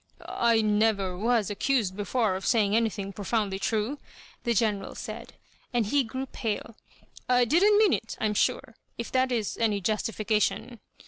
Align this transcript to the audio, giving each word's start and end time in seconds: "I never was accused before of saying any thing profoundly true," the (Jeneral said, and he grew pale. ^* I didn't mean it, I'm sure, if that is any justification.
"I 0.51 0.61
never 0.63 1.15
was 1.15 1.51
accused 1.51 1.95
before 1.95 2.35
of 2.35 2.43
saying 2.47 2.75
any 2.75 2.89
thing 2.89 3.13
profoundly 3.13 3.59
true," 3.59 3.99
the 4.45 4.53
(Jeneral 4.55 4.95
said, 4.97 5.33
and 5.75 5.85
he 5.85 6.03
grew 6.03 6.25
pale. 6.25 6.75
^* 6.99 7.05
I 7.29 7.45
didn't 7.45 7.77
mean 7.77 7.93
it, 7.93 8.17
I'm 8.19 8.33
sure, 8.33 8.73
if 8.97 9.11
that 9.11 9.31
is 9.31 9.59
any 9.59 9.79
justification. 9.79 10.79